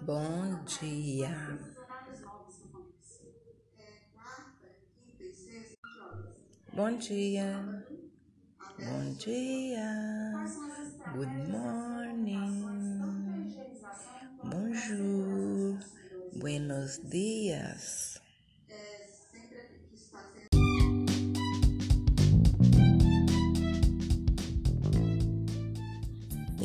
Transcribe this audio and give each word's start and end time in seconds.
Bom 0.00 0.62
dia. 0.64 1.58
Bom 6.72 6.96
dia. 6.98 7.82
Bom 8.78 9.14
dia. 9.18 9.90
Good 11.12 11.34
morning. 11.50 12.66
Bonjour. 14.44 15.80
Buenos 16.36 17.00
dias. 17.02 18.15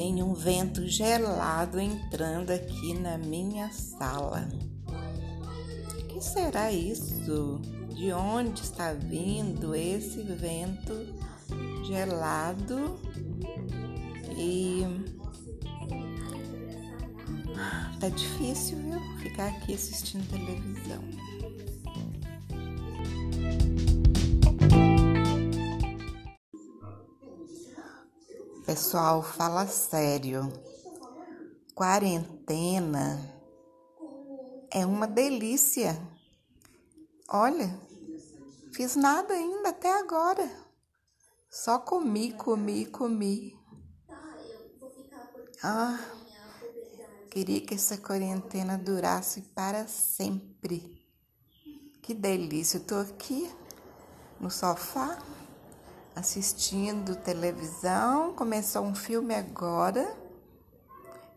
Tem 0.02 0.24
um 0.24 0.34
vento 0.34 0.88
gelado 0.88 1.80
entrando 1.80 2.50
aqui 2.50 2.96
na 2.96 3.20
minha 3.20 3.72
sala. 3.72 4.50
O 4.88 6.08
que 6.08 6.20
será 6.20 6.72
isso? 6.72 7.62
De 7.90 8.12
onde 8.12 8.62
está 8.62 8.94
vindo 8.94 9.76
esse 9.76 10.24
vento 10.24 11.06
gelado? 11.86 13.00
E 14.36 14.82
tá 18.00 18.10
difícil, 18.10 18.80
viu? 18.80 19.00
Ficar 19.20 19.50
aqui 19.50 19.76
assistindo 19.76 20.28
televisão. 20.32 21.04
Pessoal, 28.72 29.22
fala 29.22 29.68
sério. 29.68 30.50
Quarentena 31.76 33.20
é 34.72 34.86
uma 34.86 35.06
delícia. 35.06 36.02
Olha, 37.28 37.70
fiz 38.74 38.96
nada 38.96 39.34
ainda 39.34 39.72
até 39.72 39.92
agora. 40.00 40.50
Só 41.50 41.80
comi, 41.80 42.32
comi, 42.32 42.86
comi. 42.86 43.60
Ah, 45.62 46.00
queria 47.30 47.60
que 47.60 47.74
essa 47.74 47.98
quarentena 47.98 48.78
durasse 48.78 49.42
para 49.54 49.86
sempre. 49.86 51.06
Que 52.02 52.14
delícia. 52.14 52.78
Eu 52.78 52.86
tô 52.86 52.96
aqui 52.96 53.52
no 54.40 54.50
sofá 54.50 55.22
assistindo 56.16 57.16
televisão, 57.16 58.34
começou 58.34 58.84
um 58.84 58.96
filme 58.96 59.34
agora. 59.34 60.16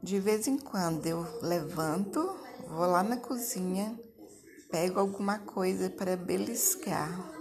De 0.02 0.18
vez 0.18 0.46
em 0.46 0.58
quando 0.58 1.06
eu 1.06 1.26
levanto, 1.40 2.20
vou 2.68 2.86
lá 2.86 3.02
na 3.02 3.16
cozinha, 3.16 3.98
pego 4.70 5.00
alguma 5.00 5.38
coisa 5.38 5.88
para 5.88 6.16
beliscar, 6.16 7.32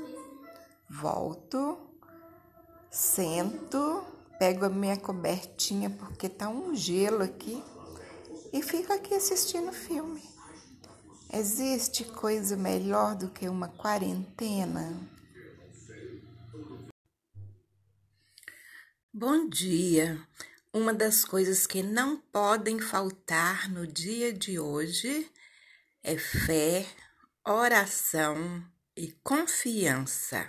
volto, 0.90 1.78
sento, 2.90 4.04
pego 4.40 4.66
a 4.66 4.70
minha 4.70 4.98
cobertinha 4.98 5.90
porque 5.90 6.30
tá 6.30 6.48
um 6.48 6.76
gelo 6.76 7.24
aqui 7.24 7.62
e 8.54 8.62
fico 8.62 8.94
aqui 8.94 9.14
assistindo 9.14 9.74
filme. 9.74 10.22
Existe 11.32 12.04
coisa 12.04 12.56
melhor 12.56 13.16
do 13.16 13.30
que 13.30 13.50
uma 13.50 13.68
quarentena? 13.68 14.96
Bom 19.16 19.48
dia! 19.48 20.20
Uma 20.74 20.92
das 20.92 21.24
coisas 21.24 21.68
que 21.68 21.84
não 21.84 22.18
podem 22.18 22.80
faltar 22.80 23.70
no 23.70 23.86
dia 23.86 24.34
de 24.34 24.58
hoje 24.58 25.32
é 26.02 26.18
fé, 26.18 26.84
oração 27.48 28.66
e 28.98 29.12
confiança. 29.24 30.48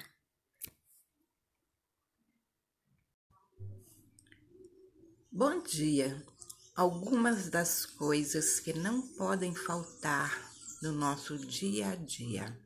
Bom 5.30 5.62
dia! 5.62 6.26
Algumas 6.74 7.50
das 7.50 7.84
coisas 7.84 8.60
que 8.60 8.72
não 8.72 9.02
podem 9.08 9.54
faltar 9.54 10.50
no 10.80 10.90
nosso 10.90 11.36
dia 11.36 11.88
a 11.88 11.96
dia 11.96 12.58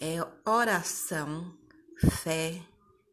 é 0.00 0.16
oração, 0.44 1.56
fé 2.20 2.60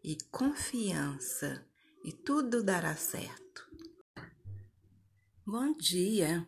e 0.04 0.18
confiança 0.32 1.64
e 2.06 2.12
tudo 2.12 2.62
dará 2.62 2.96
certo. 2.96 3.68
Bom 5.44 5.76
dia! 5.76 6.48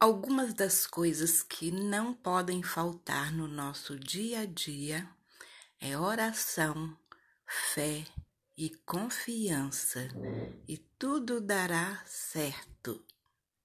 Algumas 0.00 0.54
das 0.54 0.86
coisas 0.86 1.42
que 1.42 1.70
não 1.70 2.14
podem 2.14 2.62
faltar 2.62 3.30
no 3.30 3.46
nosso 3.46 3.98
dia 3.98 4.40
a 4.40 4.46
dia 4.46 5.06
é 5.78 5.98
oração, 5.98 6.96
fé 7.46 8.06
e 8.56 8.70
confiança, 8.86 10.08
e 10.66 10.78
tudo 10.98 11.38
dará 11.38 12.02
certo. 12.06 13.04